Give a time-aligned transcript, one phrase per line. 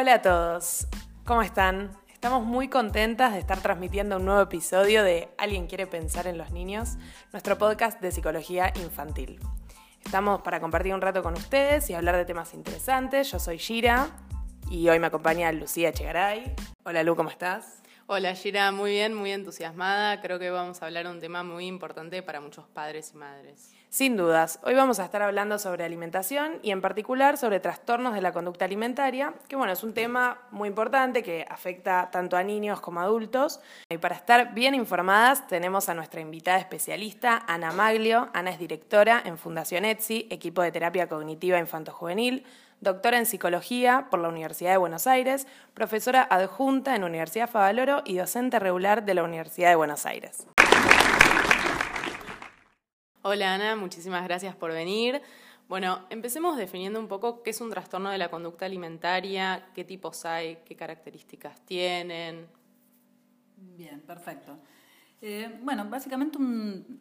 [0.00, 0.86] Hola a todos,
[1.26, 1.90] ¿cómo están?
[2.10, 6.52] Estamos muy contentas de estar transmitiendo un nuevo episodio de Alguien quiere pensar en los
[6.52, 6.96] niños,
[7.32, 9.38] nuestro podcast de psicología infantil.
[10.02, 13.30] Estamos para compartir un rato con ustedes y hablar de temas interesantes.
[13.30, 14.08] Yo soy Gira
[14.70, 16.54] y hoy me acompaña Lucía Chegaray.
[16.82, 17.79] Hola Lu, ¿cómo estás?
[18.12, 20.20] Hola Gira, muy bien, muy entusiasmada.
[20.20, 23.72] Creo que vamos a hablar de un tema muy importante para muchos padres y madres.
[23.88, 28.20] Sin dudas, hoy vamos a estar hablando sobre alimentación y en particular sobre trastornos de
[28.20, 32.80] la conducta alimentaria, que bueno, es un tema muy importante que afecta tanto a niños
[32.80, 33.60] como a adultos.
[33.88, 38.28] Y para estar bien informadas tenemos a nuestra invitada especialista, Ana Maglio.
[38.32, 42.44] Ana es directora en Fundación ETSI, equipo de terapia cognitiva infanto-juvenil,
[42.80, 48.16] doctora en psicología por la Universidad de Buenos Aires, profesora adjunta en Universidad Favaloro y
[48.16, 50.46] docente regular de la Universidad de Buenos Aires.
[53.22, 55.20] Hola Ana, muchísimas gracias por venir.
[55.68, 60.24] Bueno, empecemos definiendo un poco qué es un trastorno de la conducta alimentaria, qué tipos
[60.24, 62.48] hay, qué características tienen.
[63.56, 64.58] Bien, perfecto.
[65.22, 67.00] Eh, bueno, básicamente un,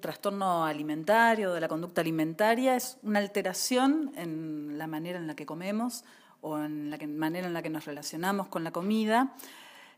[0.00, 5.46] trastorno alimentario de la conducta alimentaria es una alteración en la manera en la que
[5.46, 6.04] comemos
[6.40, 9.36] o en la manera en la que nos relacionamos con la comida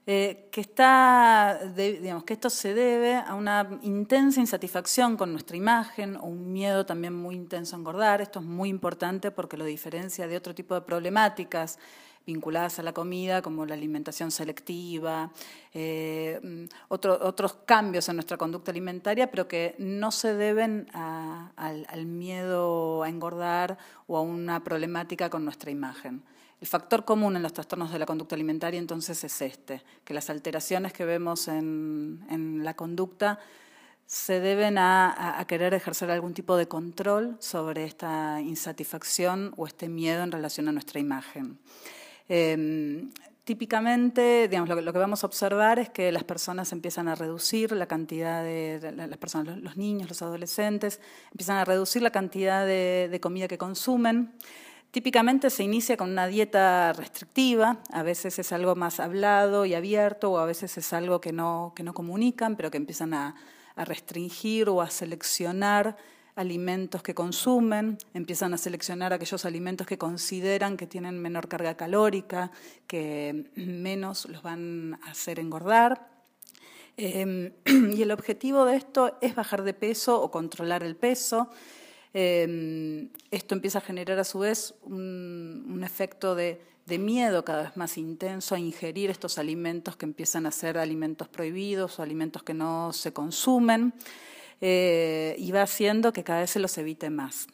[0.05, 6.17] eh, que, está, digamos, que esto se debe a una intensa insatisfacción con nuestra imagen
[6.17, 8.21] o un miedo también muy intenso a engordar.
[8.21, 11.79] Esto es muy importante porque lo diferencia de otro tipo de problemáticas
[12.27, 15.31] vinculadas a la comida, como la alimentación selectiva,
[15.75, 23.09] eh, otros cambios en nuestra conducta alimentaria, pero que no se deben al miedo a
[23.09, 26.23] engordar o a una problemática con nuestra imagen.
[26.63, 30.31] El factor común en los trastornos de la conducta alimentaria entonces es este, que las
[30.31, 33.41] alteraciones que vemos en, la conducta
[34.07, 40.23] se deben a, querer ejercer algún tipo de control sobre esta insatisfacción o este miedo
[40.23, 41.59] en relación a nuestra imagen.
[42.29, 43.11] Em,
[43.45, 47.87] típicamente, digamos, lo que, vamos a observar es que las personas empiezan a reducir la
[47.87, 53.49] cantidad de, las personas, los, niños, los adolescentes, empiezan a reducir la cantidad de comida
[53.49, 54.33] que consumen.
[54.93, 60.33] Típicamente se inicia con una dieta restrictiva, a veces es algo más hablado y abierto
[60.33, 63.35] o a veces es algo que no, que no comunican, pero que empiezan a,
[63.75, 65.97] restringir o a seleccionar
[66.35, 72.51] alimentos que consumen, empiezan a seleccionar aquellos alimentos que consideran que tienen menor carga calórica,
[72.87, 76.11] que menos los van a hacer engordar.
[76.97, 77.53] Em,
[77.97, 81.51] y el objetivo de esto es bajar de peso o controlar el peso.
[82.15, 86.61] Em, esto empieza a generar a su vez un, efecto de,
[86.99, 91.99] miedo cada vez más intenso a ingerir estos alimentos que empiezan a ser alimentos prohibidos
[91.99, 93.95] o alimentos que no se consumen
[94.65, 97.49] eh, y va haciendo que cada vez se los evite más.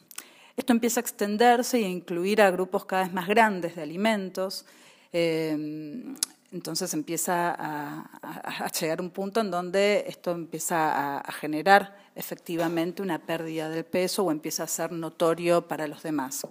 [0.55, 4.65] Esto empieza a extenderse y a incluir a grupos cada vez más grandes de alimentos.
[5.11, 6.15] Em,
[6.51, 13.69] entonces empieza a, llegar un punto en donde esto empieza a, generar efectivamente una pérdida
[13.69, 16.45] del peso o empieza a ser notorio para los demás.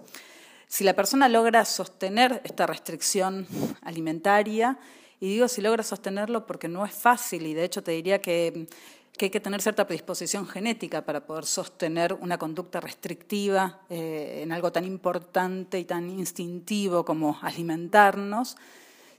[0.67, 3.47] Si la persona logra sostener esta restricción
[3.81, 4.77] alimentaria,
[5.21, 8.67] y digo si logra sostenerlo porque no es fácil y de hecho te diría que,
[9.25, 14.71] hay que tener cierta predisposición genética para poder sostener una conducta restrictiva eh, en algo
[14.71, 18.57] tan importante y tan instintivo como alimentarnos,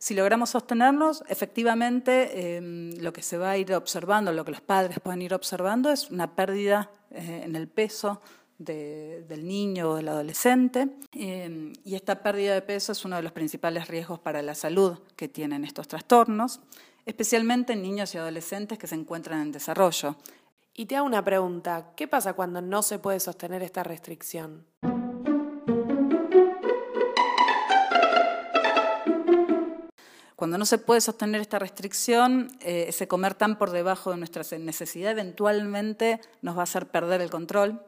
[0.00, 4.62] si logramos sostenernos, efectivamente em, lo que se va a ir observando, lo que los
[4.62, 8.22] padres pueden ir observando es una pérdida eh, en el peso
[8.56, 10.88] del niño o del adolescente.
[11.12, 14.98] Em, y esta pérdida de peso es uno de los principales riesgos para la salud
[15.16, 16.60] que tienen estos trastornos,
[17.06, 20.16] especialmente en niños y adolescentes que se encuentran en desarrollo.
[20.74, 24.66] Y te hago una pregunta, ¿qué pasa cuando no se puede sostener esta restricción?
[30.40, 34.42] Cuando no se puede sostener esta restricción, eh, ese comer tan por debajo de nuestra
[34.58, 37.82] necesidad eventualmente nos va a hacer perder el control.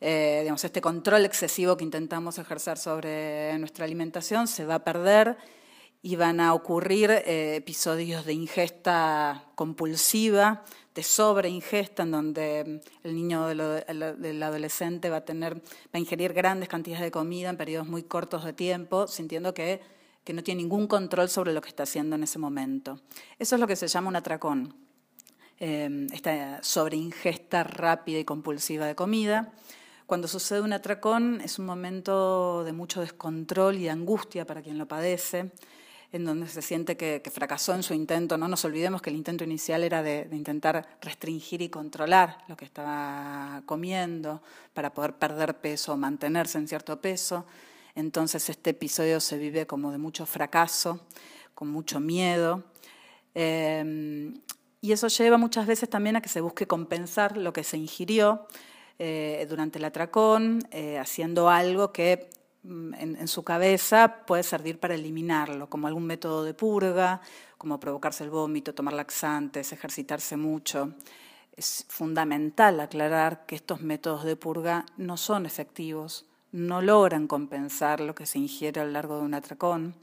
[0.00, 5.36] Eh, digamos, este control excesivo que intentamos ejercer sobre nuestra alimentación se va a perder
[6.02, 10.64] y van a ocurrir eh, episodios de ingesta compulsiva,
[10.94, 15.60] de sobreingesta, en donde el niño del adolescente va a tener, va
[15.94, 19.80] a ingerir grandes cantidades de comida en periodos muy cortos de tiempo, sintiendo que
[20.24, 23.00] que no tiene ningún control sobre lo que está haciendo en ese momento.
[23.38, 24.74] Eso es lo que se llama un atracón,
[25.58, 29.52] eh, esta sobreingesta rápida y compulsiva de comida.
[30.06, 34.78] Cuando sucede un atracón es un momento de mucho descontrol y de angustia para quien
[34.78, 35.50] lo padece,
[36.12, 38.36] en donde se siente que, fracasó en su intento.
[38.36, 42.66] No nos olvidemos que el intento inicial era de, intentar restringir y controlar lo que
[42.66, 44.42] estaba comiendo
[44.74, 47.46] para poder perder peso o mantenerse en cierto peso.
[47.94, 51.00] entonces este episodio se vive como de mucho fracaso,
[51.54, 52.62] con mucho miedo.
[53.34, 54.34] Em,
[54.80, 58.46] y eso lleva muchas veces también a que se busque compensar lo que se ingirió
[58.98, 62.28] eh, durante el atracón, eh, haciendo algo que
[62.62, 67.20] mm, en, su cabeza puede servir para eliminarlo, como algún método de purga,
[67.58, 70.94] como provocarse el vómito, tomar laxantes, ejercitarse mucho.
[71.56, 78.14] Es fundamental aclarar que estos métodos de purga no son efectivos, no logran compensar lo
[78.14, 79.94] que se ingiere a lo largo de un atracón.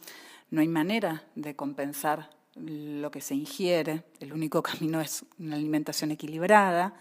[0.52, 6.12] No hay manera de compensar lo que se ingiere, el único camino es una alimentación
[6.12, 6.94] equilibrada,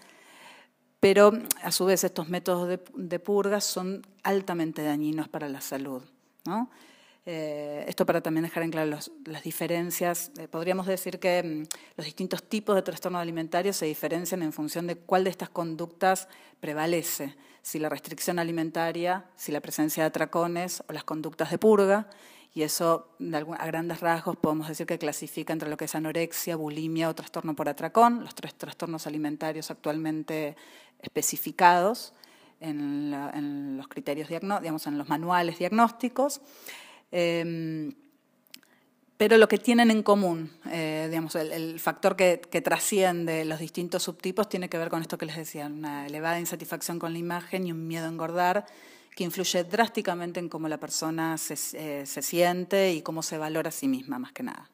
[1.01, 6.03] pero a su vez estos métodos de, purga son altamente dañinos para la salud.
[7.31, 10.33] Eh, esto para también dejar en claro las diferencias.
[10.39, 14.87] Eh, podríamos decir que mm, los distintos tipos de trastornos alimentarios se diferencian en función
[14.87, 16.27] de cuál de estas conductas
[16.59, 22.09] prevalece, si la restricción alimentaria, si la presencia de atracones o las conductas de purga
[22.55, 23.09] y eso
[23.59, 27.55] a grandes rasgos podemos decir que clasifica entre lo que es anorexia, bulimia o trastorno
[27.55, 30.57] por atracón, los tres trastornos alimentarios actualmente
[31.01, 32.13] especificados
[32.61, 36.41] en, los criterios, digamos, en los manuales diagnósticos.
[37.13, 37.93] Em,
[39.17, 44.05] pero lo que tienen en común, eh, digamos, el, factor que, que, trasciende los distintos
[44.05, 47.67] subtipos tiene que ver con esto que les decía, una elevada insatisfacción con la imagen
[47.67, 48.67] y un miedo a engordar
[49.19, 53.71] que influye drásticamente en cómo la persona se, eh, se siente y cómo se valora
[53.71, 54.71] a sí misma, más que nada.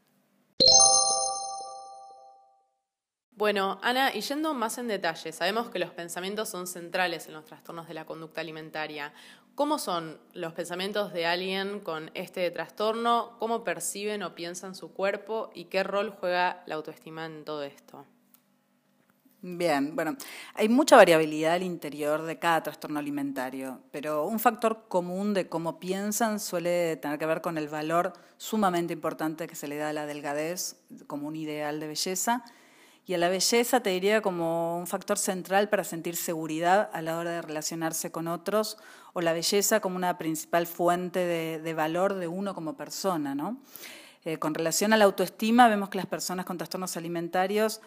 [3.31, 7.46] Bueno, Ana, y yendo más en detalle, sabemos que los pensamientos son centrales en los
[7.46, 9.14] trastornos de la conducta alimentaria.
[9.55, 13.38] ¿Cómo son los pensamientos de alguien con este trastorno?
[13.38, 15.52] ¿Cómo perciben o piensan su cuerpo?
[15.55, 18.05] ¿Y qué rol juega la autoestima en todo esto?
[19.46, 20.17] Bien, bueno,
[20.55, 25.79] hay mucha variabilidad al interior de cada trastorno alimentario, pero un factor común de cómo
[25.79, 29.93] piensan suele tener que ver con el valor sumamente importante que se le da a
[29.93, 30.76] la delgadez
[31.06, 32.43] como un ideal de belleza
[33.05, 37.19] y a la belleza te diría como un factor central para sentir seguridad a la
[37.19, 38.79] hora de relacionarse con otros
[39.12, 43.58] o la belleza como una principal fuente de, valor de uno como persona, ¿no?
[44.25, 47.82] Eh, con relación a la autoestima, vemos que las personas con trastornos alimentarios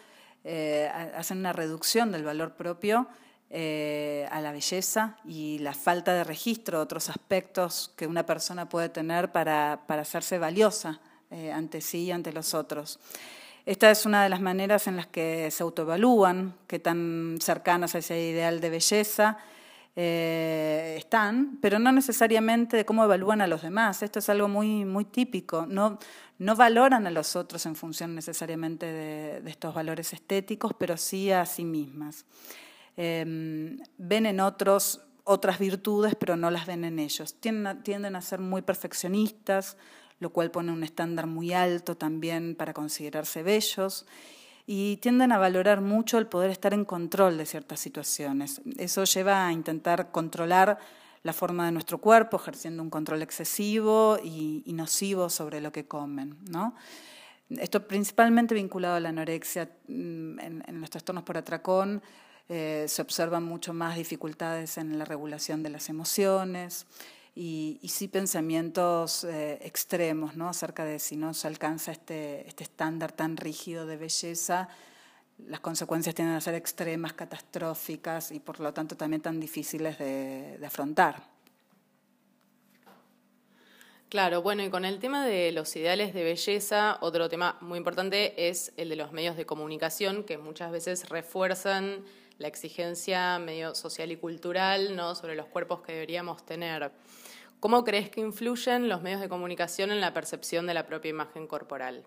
[0.50, 3.06] eh, hacen una reducción del valor propio
[3.50, 8.88] eh, a la belleza y la falta de registro otros aspectos que una persona puede
[8.88, 11.00] tener para, para hacerse valiosa
[11.30, 12.98] eh, ante sí y ante los otros.
[13.66, 17.98] Esta es una de las maneras en las que se autoevalúan, que tan cercanas a
[17.98, 19.36] ese ideal de belleza
[20.00, 24.02] están, pero no necesariamente de cómo evalúan a los demás.
[24.02, 25.66] Esto es algo muy, muy típico.
[25.66, 25.98] No,
[26.38, 31.44] no valoran a los otros en función necesariamente de, estos valores estéticos, pero sí a
[31.46, 32.26] sí mismas.
[32.96, 37.34] Em, ven en otros otras virtudes, pero no las ven en ellos.
[37.40, 39.76] Tienden a, ser muy perfeccionistas,
[40.20, 44.06] lo cual pone un estándar muy alto también para considerarse bellos
[44.70, 48.60] y tienden a valorar mucho el poder estar en control de ciertas situaciones.
[48.76, 50.78] Eso lleva a intentar controlar
[51.22, 56.36] la forma de nuestro cuerpo, ejerciendo un control excesivo y, nocivo sobre lo que comen.
[56.50, 56.74] ¿no?
[57.48, 59.70] Esto principalmente vinculado a la anorexia.
[59.86, 62.02] Mm, en, los trastornos por atracón
[62.50, 66.84] eh, se observan mucho más dificultades en la regulación de las emociones
[67.40, 70.48] y, sí pensamientos eh, extremos ¿no?
[70.48, 74.68] acerca de si no se alcanza este, este estándar tan rígido de belleza,
[75.46, 80.58] las consecuencias tienden a ser extremas, catastróficas y por lo tanto también tan difíciles de,
[80.66, 81.22] afrontar.
[84.08, 88.48] Claro, bueno, y con el tema de los ideales de belleza, otro tema muy importante
[88.48, 92.04] es el de los medios de comunicación, que muchas veces refuerzan
[92.38, 95.14] la exigencia medio social y cultural ¿no?
[95.14, 96.90] sobre los cuerpos que deberíamos tener.
[97.60, 101.48] ¿Cómo crees que influyen los medios de comunicación en la percepción de la propia imagen
[101.48, 102.04] corporal?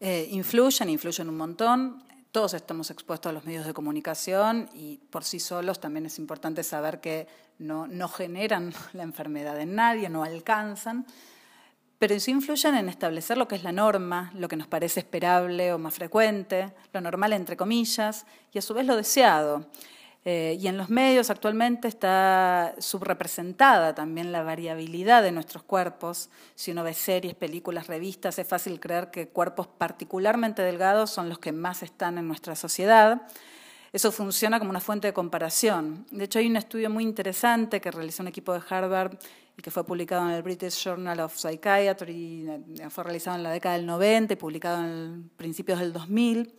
[0.00, 2.02] Eh, influyen, influyen un montón.
[2.32, 6.62] Todos estamos expuestos a los medios de comunicación y por sí solos también es importante
[6.62, 7.26] saber que
[7.58, 11.06] no, no generan la enfermedad en nadie, no alcanzan,
[11.98, 15.72] pero sí influyen en establecer lo que es la norma, lo que nos parece esperable
[15.74, 19.66] o más frecuente, lo normal entre comillas, y a su vez lo deseado.
[20.28, 26.30] Eh, y en los medios actualmente está subrepresentada también la variabilidad de nuestros cuerpos.
[26.56, 31.38] Si uno ve series, películas, revistas, es fácil creer que cuerpos particularmente delgados son los
[31.38, 33.22] que más están en nuestra sociedad.
[33.92, 36.04] Eso funciona como una fuente de comparación.
[36.10, 39.16] De hecho, hay un estudio muy interesante que realizó un equipo de Harvard
[39.56, 42.48] y que fue publicado en el British Journal of Psychiatry,
[42.90, 46.52] fue realizado en la década del 90 y publicado en principios del 2000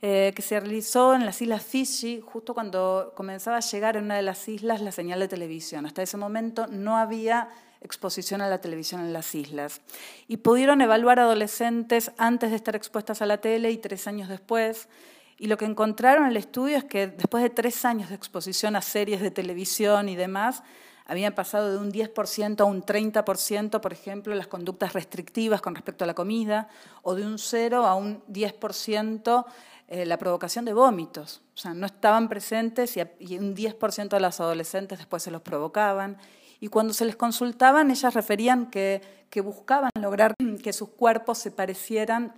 [0.00, 4.14] eh, que se realizó en las Islas Fiji, justo cuando comenzaba a llegar en una
[4.14, 5.86] de las islas la señal de televisión.
[5.86, 7.48] Hasta ese momento no había
[7.80, 9.80] exposición a la televisión en las islas.
[10.28, 14.88] Y pudieron evaluar adolescentes antes de estar expuestas a la tele y tres años después.
[15.36, 18.76] Y lo que encontraron en el estudio es que después de tres años de exposición
[18.76, 20.62] a series de televisión y demás,
[21.06, 26.04] habían pasado de un 10% a un 30%, por ejemplo, las conductas restrictivas con respecto
[26.04, 26.68] a la comida,
[27.02, 29.46] o de un 0 a un 10%
[29.88, 31.42] eh, la provocación de vómitos.
[31.54, 35.42] O sea, no estaban presentes y, y un 10% de las adolescentes después se los
[35.42, 36.18] provocaban.
[36.60, 41.50] Y cuando se les consultaban, ellas referían que, que buscaban lograr que sus cuerpos se
[41.50, 42.34] parecieran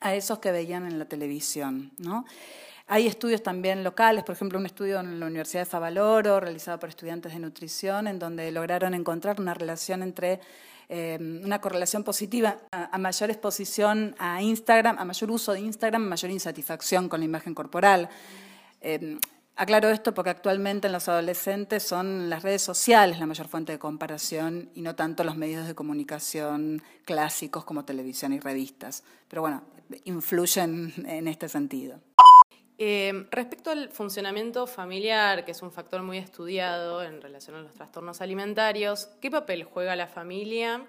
[0.00, 1.92] a esos que veían en la televisión.
[1.98, 2.24] ¿no?
[2.86, 6.88] Hay estudios también locales, por ejemplo, un estudio en la Universidad de Favaloro, realizado por
[6.88, 10.40] estudiantes de nutrición, en donde lograron encontrar una relación entre
[10.92, 16.32] eh, una correlación positiva a, mayor exposición a Instagram, a mayor uso de Instagram, mayor
[16.32, 18.08] insatisfacción con la imagen corporal.
[18.80, 19.16] Eh,
[19.54, 23.78] aclaro esto porque actualmente en los adolescentes son las redes sociales la mayor fuente de
[23.78, 29.04] comparación y no tanto los medios de comunicación clásicos como televisión y revistas.
[29.28, 29.62] Pero bueno,
[30.02, 32.00] influyen en este sentido.
[32.82, 37.74] Eh, respecto al funcionamiento familiar, que es un factor muy estudiado en relación a los
[37.74, 40.86] trastornos alimentarios, ¿qué papel juega la familia?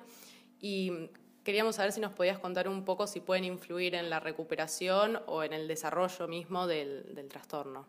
[0.61, 1.09] Y
[1.43, 5.43] queríamos saber si nos podías contar un poco si pueden influir en la recuperación o
[5.43, 7.85] en el desarrollo mismo del, del trastorno.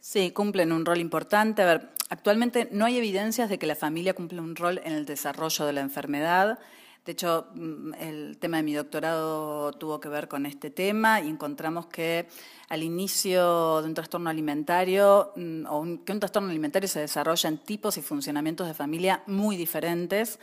[0.00, 1.62] Sí, cumplen un rol importante.
[1.62, 5.06] A ver, actualmente no hay evidencias de que la familia cumple un rol en el
[5.06, 6.58] desarrollo de la enfermedad.
[7.04, 11.28] De hecho, mm, el tema de mi doctorado tuvo que ver con este tema y
[11.28, 12.28] encontramos que
[12.68, 17.58] al inicio de un trastorno alimentario, mm, o que un trastorno alimentario se desarrolla en
[17.58, 20.38] tipos y funcionamientos de familia muy diferentes,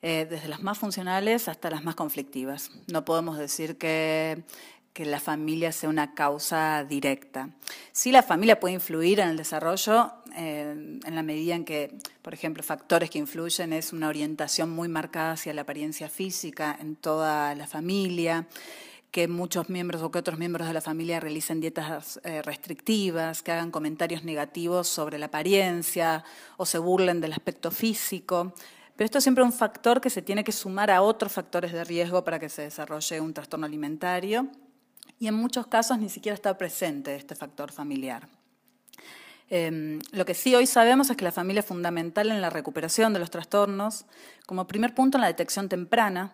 [0.00, 2.70] eh, desde las más funcionales hasta las más conflictivas.
[2.86, 4.44] No podemos decir que
[4.98, 7.50] que la familia sea una causa directa.
[7.92, 12.34] Sí, la familia puede influir en el desarrollo eh, en la medida en que, por
[12.34, 17.54] ejemplo, factores que influyen es una orientación muy marcada hacia la apariencia física en toda
[17.54, 18.48] la familia,
[19.12, 23.52] que muchos miembros o que otros miembros de la familia realicen dietas eh, restrictivas, que
[23.52, 26.24] hagan comentarios negativos sobre la apariencia
[26.56, 28.52] o se burlen del aspecto físico.
[28.96, 31.84] Pero esto es siempre un factor que se tiene que sumar a otros factores de
[31.84, 34.48] riesgo para que se desarrolle un trastorno alimentario
[35.18, 38.28] y en muchos casos ni siquiera está presente este factor familiar.
[39.50, 43.12] Em, lo que sí hoy sabemos es que la familia es fundamental en la recuperación
[43.12, 44.04] de los trastornos,
[44.46, 46.32] como primer punto en la detección temprana.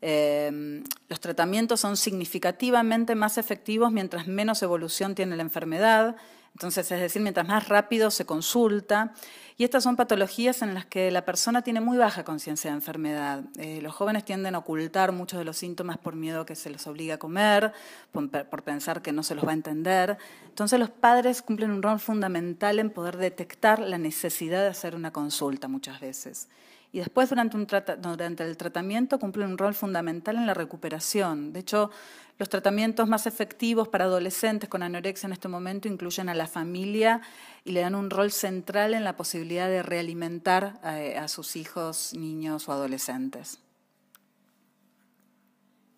[0.00, 6.16] Em, los tratamientos son significativamente más efectivos mientras menos evolución tiene la enfermedad,
[6.58, 9.14] entonces, es decir, mientras más rápido se consulta.
[9.56, 13.44] Y estas son patologías en las que la persona tiene muy baja conciencia de enfermedad.
[13.58, 16.88] Eh, los jóvenes tienden a ocultar muchos de los síntomas por miedo que se los
[16.88, 17.72] obliga a comer,
[18.10, 20.18] por pensar que no se los va a entender.
[20.48, 25.12] Entonces, los padres cumplen un rol fundamental en poder detectar la necesidad de hacer una
[25.12, 26.48] consulta muchas veces
[26.90, 31.52] y después durante, el tratamiento cumplen un rol fundamental en la recuperación.
[31.52, 31.90] De hecho,
[32.38, 37.20] los tratamientos más efectivos para adolescentes con anorexia en este momento incluyen a la familia
[37.64, 42.14] y le dan un rol central en la posibilidad de realimentar a, a sus hijos,
[42.14, 43.60] niños o adolescentes.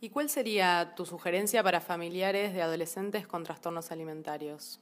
[0.00, 4.80] ¿Y cuál sería tu sugerencia para familiares de adolescentes con trastornos alimentarios?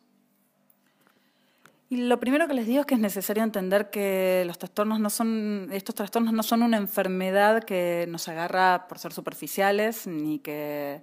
[1.90, 5.08] Y lo primero que les digo es que es necesario entender que los trastornos no
[5.08, 11.00] son, estos trastornos no son una enfermedad que nos agarra por ser superficiales, ni que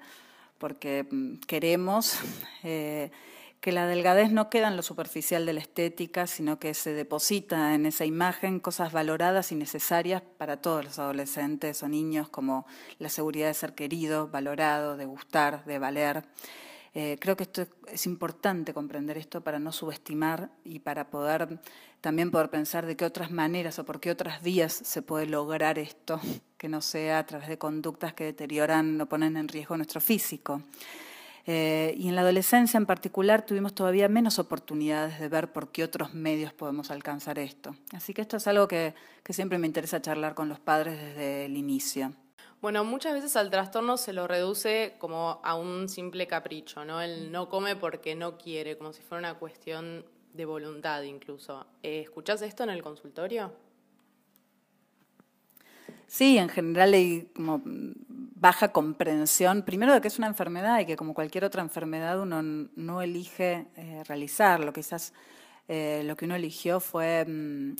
[0.60, 2.20] porque mm, queremos,
[2.64, 3.12] eh,
[3.62, 7.74] que la delgadez no queda en lo superficial de la estética, sino que se deposita
[7.74, 12.68] en esa imagen cosas valoradas y necesarias para todos los adolescentes o niños, como
[13.00, 16.26] la seguridad de ser querido, valorado, de gustar, de valer.
[16.98, 21.60] Eh, creo que esto es importante comprender esto para no subestimar y para poder
[22.00, 25.78] también poder pensar de qué otras maneras o por qué otras vías se puede lograr
[25.78, 26.22] esto,
[26.58, 30.62] que no sea a través de conductas que deterioran o ponen en riesgo nuestro físico.
[31.46, 35.84] Eh, y en la adolescencia en particular tuvimos todavía menos oportunidades de ver por qué
[35.84, 37.76] otros medios podemos alcanzar esto.
[37.92, 38.94] Así que esto es algo que
[39.30, 42.14] siempre me interesa charlar con los padres desde el inicio.
[42.66, 47.00] Bueno, muchas veces al trastorno se lo reduce como a un simple capricho, ¿no?
[47.00, 50.04] Él no come porque no quiere, como si fuera una cuestión
[50.34, 51.68] de voluntad incluso.
[51.84, 53.54] Eh, ¿Escuchás esto en el consultorio?
[56.08, 60.96] Sí, en general hay como baja comprensión, primero de que es una enfermedad y que
[60.96, 64.74] como cualquier otra enfermedad uno no elige eh, realizarlo.
[64.74, 65.14] Quizás
[65.68, 67.76] eh, lo que uno eligió fue mm,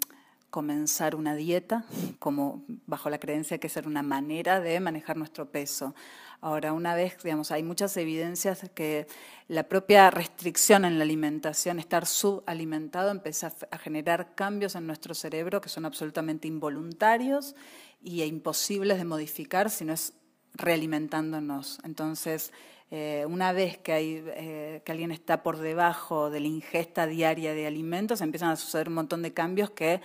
[0.56, 1.84] comenzar una dieta,
[2.18, 5.94] como bajo la creencia que es una manera de manejar nuestro peso.
[6.40, 9.06] Ahora, una vez, digamos, hay muchas evidencias que
[9.50, 15.60] la propia restricción en la alimentación, estar subalimentado, empieza a generar cambios en nuestro cerebro
[15.60, 17.54] que son absolutamente involuntarios
[18.02, 20.14] y imposibles de modificar si no es
[20.54, 21.80] realimentándonos.
[21.84, 22.54] Entonces,
[22.92, 27.54] eh, una vez que, hay, eh, que alguien está por debajo de la ingesta diaria
[27.54, 30.00] de alimentos, empiezan a suceder un montón de cambios que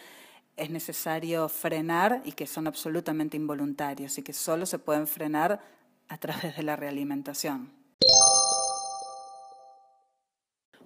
[0.61, 5.61] es necesario frenar y que son absolutamente involuntarios y que solo se pueden frenar
[6.09, 7.73] a través de la realimentación.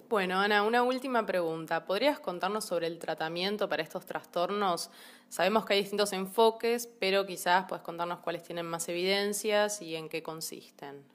[0.07, 1.85] Bueno, Ana, una última pregunta.
[1.85, 4.91] ¿Podrías contarnos sobre el tratamiento para estos trastornos?
[5.29, 10.07] Sabemos que hay distintos enfoques, pero quizás puedes contarnos cuáles tienen más evidencias y en
[10.07, 11.14] qué consisten.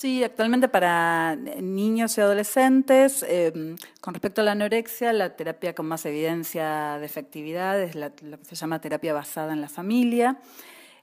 [0.00, 5.86] Sí, actualmente para niños y adolescentes, em, con respecto a la anorexia, la terapia con
[5.86, 10.38] más evidencia de efectividad es la, que se llama terapia basada en la familia.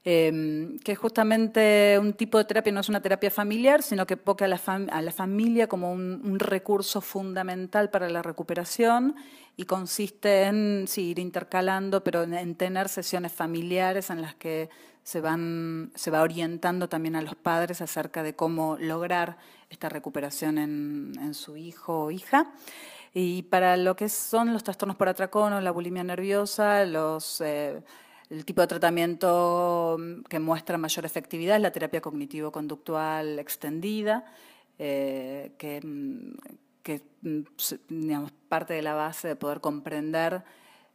[0.02, 4.14] Em, que es justamente un tipo de terapia, no es una terapia familiar, sino que
[4.14, 9.14] enfoca a la, familia como un, recurso fundamental para la recuperación
[9.58, 14.70] y consiste en ir intercalando, pero en, tener sesiones familiares en las que
[15.06, 19.38] se, van, se va orientando también a los padres acerca de cómo lograr
[19.70, 22.50] esta recuperación en, su hijo o hija.
[23.14, 27.40] Y para lo que son los trastornos por atracón la bulimia nerviosa, los...
[27.40, 27.84] Eh,
[28.30, 34.24] el tipo de tratamiento mm, que muestra mayor efectividad es la terapia cognitivo-conductual extendida,
[34.80, 36.34] eh, que, mm,
[36.82, 37.42] que mm,
[37.88, 40.42] digamos, parte de la base de poder comprender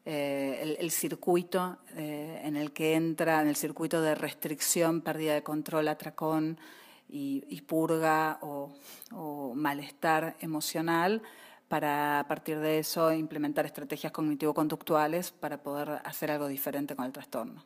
[0.05, 5.43] eh, el, circuito eh, en el que entra, en el circuito de restricción, pérdida de
[5.43, 6.60] control, atracón
[7.08, 11.22] y, purga o malestar emocional
[11.67, 17.13] para a partir de eso implementar estrategias cognitivo-conductuales para poder hacer algo diferente con el
[17.13, 17.63] trastorno.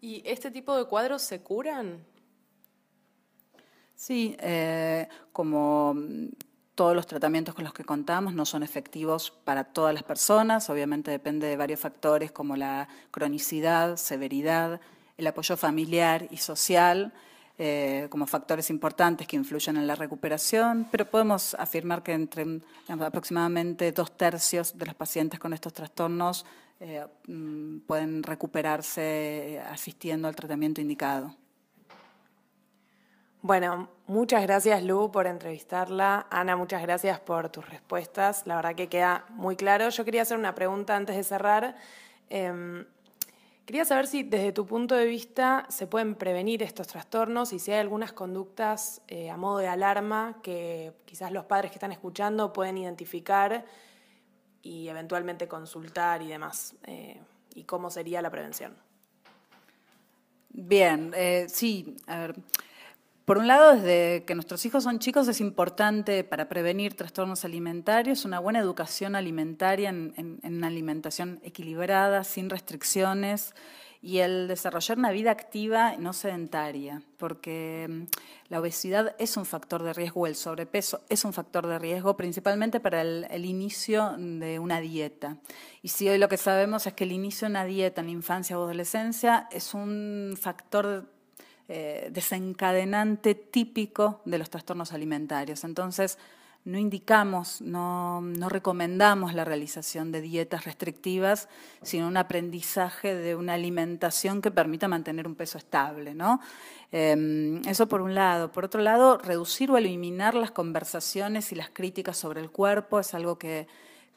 [0.00, 2.04] ¿Y este tipo de cuadros se curan?
[3.96, 5.96] Sí, eh, como
[6.78, 11.10] todos los tratamientos con los que contamos no son efectivos para todas las personas, obviamente
[11.10, 14.80] depende de varios factores como la cronicidad, severidad,
[15.16, 17.12] el apoyo familiar y social,
[17.58, 22.46] eh, como factores importantes que influyen en la recuperación, pero podemos afirmar que entre
[22.86, 26.46] aproximadamente dos tercios de los pacientes con estos trastornos
[26.78, 31.34] eh, mm, pueden recuperarse eh, asistiendo al tratamiento indicado.
[33.40, 36.26] Bueno, muchas gracias Lu por entrevistarla.
[36.30, 38.46] Ana, muchas gracias por tus respuestas.
[38.46, 39.88] La verdad que queda muy claro.
[39.90, 41.76] Yo quería hacer una pregunta antes de cerrar.
[42.30, 42.84] Em,
[43.68, 47.70] Quería saber si desde tu punto de vista se pueden prevenir estos trastornos y si
[47.70, 52.50] hay algunas conductas eh, a modo de alarma que quizás los padres que están escuchando
[52.50, 53.66] pueden identificar
[54.62, 56.76] y eventualmente consultar y demás.
[56.86, 57.20] Eh,
[57.54, 58.74] y cómo sería la prevención.
[60.48, 62.36] Bien, eh, sí, a ver.
[63.28, 68.24] Por un lado, desde que nuestros hijos son chicos es importante para prevenir trastornos alimentarios
[68.24, 73.54] una buena educación alimentaria en, una alimentación equilibrada, sin restricciones
[74.00, 78.02] y el desarrollar una vida activa no sedentaria, porque mm,
[78.48, 82.80] la obesidad es un factor de riesgo, el sobrepeso es un factor de riesgo, principalmente
[82.80, 85.36] para el, el, inicio de una dieta.
[85.82, 88.12] Y si hoy lo que sabemos es que el inicio de una dieta en la
[88.12, 91.17] infancia o adolescencia es un factor
[91.68, 95.64] eh, desencadenante típico de los trastornos alimentarios.
[95.64, 96.18] Entonces,
[96.64, 101.48] no indicamos, no, recomendamos la realización de dietas restrictivas,
[101.82, 106.14] sino un aprendizaje de una alimentación que permita mantener un peso estable.
[106.14, 106.40] ¿no?
[106.92, 108.52] Em, eso por un lado.
[108.52, 113.14] Por otro lado, reducir o eliminar las conversaciones y las críticas sobre el cuerpo es
[113.14, 113.66] algo que,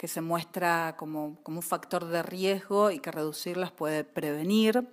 [0.04, 4.88] se muestra como, como un factor de riesgo y que reducirlas puede prevenir.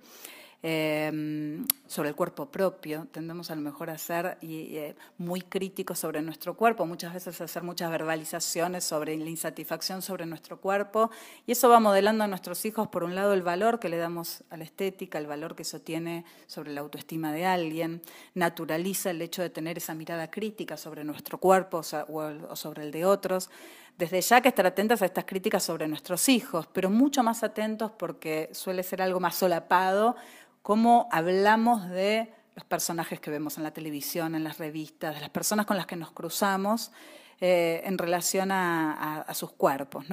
[0.61, 3.07] Em, sobre el cuerpo propio.
[3.11, 7.45] Tendemos a lo mejor a ser eh, muy críticos sobre nuestro cuerpo, muchas veces a
[7.45, 11.11] hacer muchas verbalizaciones sobre la insatisfacción sobre nuestro cuerpo.
[11.47, 14.43] Y eso va modelando a nuestros hijos, por un lado, el valor que le damos
[14.49, 18.01] a la estética, el valor que eso tiene sobre la autoestima de alguien,
[18.33, 23.05] naturaliza el hecho de tener esa mirada crítica sobre nuestro cuerpo o sobre el de
[23.05, 23.49] otros
[23.97, 27.91] desde ya que estar atentas a estas críticas sobre nuestros hijos, pero mucho más atentos
[27.91, 30.15] porque suele ser algo más solapado
[30.61, 35.29] cómo hablamos de los personajes que vemos en la televisión, en las revistas, de las
[35.29, 36.91] personas con las que nos cruzamos
[37.39, 40.05] eh, en relación a, sus cuerpos.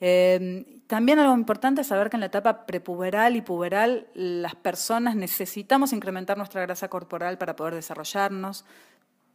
[0.00, 5.16] Eh, también algo importante es saber que en la etapa prepuberal y puberal las personas
[5.16, 8.66] necesitamos incrementar nuestra grasa corporal para poder desarrollarnos.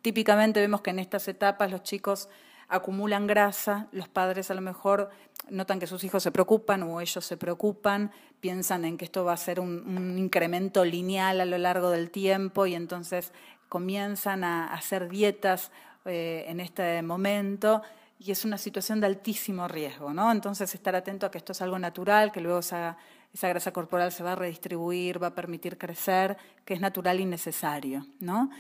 [0.03, 2.29] Típicamente vemos que en estas etapas los chicos
[2.69, 5.09] acumulan grasa, los padres a lo mejor
[5.49, 9.33] notan que sus hijos se preocupan o ellos se preocupan, piensan en que esto va
[9.33, 13.33] a ser un, incremento lineal a lo largo del tiempo y entonces
[13.67, 15.71] comienzan a hacer dietas
[16.05, 17.81] eh, en este momento
[18.19, 20.31] y es una situación de altísimo riesgo, ¿no?
[20.31, 22.97] Entonces estar atento a que esto es algo natural, que luego esa,
[23.33, 27.25] esa grasa corporal se va a redistribuir, va a permitir crecer, que es natural y
[27.25, 28.51] necesario, ¿no?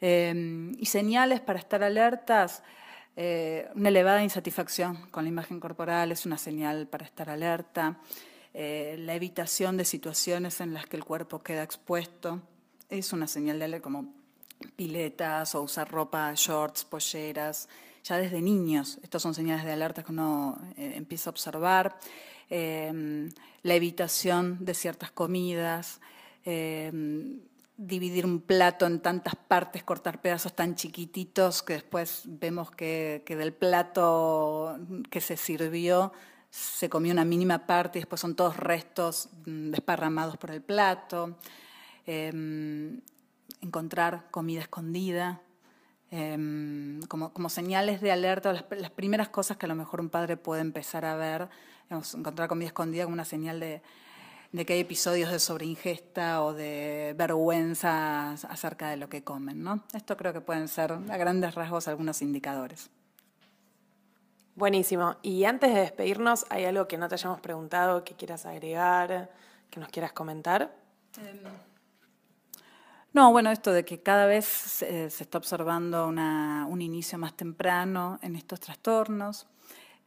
[0.00, 2.64] Eh, y señales para estar alertas,
[3.14, 7.98] eh, una elevada insatisfacción con la imagen corporal es una señal para estar alerta.
[8.54, 12.40] Eh, la evitación de situaciones en las que el cuerpo queda expuesto
[12.88, 14.14] es una señal de alerta, como
[14.76, 17.68] piletas o usar ropa, shorts, polleras.
[18.04, 21.98] Ya desde niños, estas son señales de alerta que uno eh, empieza a observar.
[22.50, 26.00] la evitación de ciertas comidas
[27.76, 33.52] dividir un plato en tantas partes, cortar pedazos tan chiquititos que después vemos que, del
[33.52, 34.78] plato
[35.10, 36.12] que se sirvió
[36.50, 41.38] se comió una mínima parte y después son todos restos mm, desparramados por el plato.
[42.04, 43.00] Em,
[43.62, 45.40] encontrar comida escondida,
[46.10, 50.10] em, como, como, señales de alerta, las, las, primeras cosas que a lo mejor un
[50.10, 51.48] padre puede empezar a ver,
[51.88, 53.82] encontrar comida escondida como una señal de,
[54.52, 59.62] de que hay episodios de sobreingesta o de vergüenza acerca de lo que comen.
[59.62, 59.82] ¿no?
[59.94, 62.90] Esto creo que pueden ser a grandes rasgos algunos indicadores.
[64.54, 65.16] Buenísimo.
[65.22, 69.30] Y antes de despedirnos, ¿hay algo que no te hayamos preguntado, que quieras agregar,
[69.70, 70.74] que nos quieras comentar?
[71.16, 71.40] Em,
[73.14, 78.36] no, bueno, esto de que cada vez se, está observando un inicio más temprano en
[78.36, 79.46] estos trastornos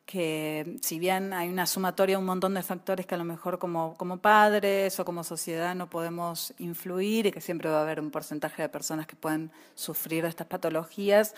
[0.06, 3.96] que si bien hay una sumatoria, un montón de factores que a lo mejor como,
[3.98, 8.12] como padres o como sociedad no podemos influir y que siempre va a haber un
[8.12, 11.34] porcentaje de personas que pueden sufrir estas patologías,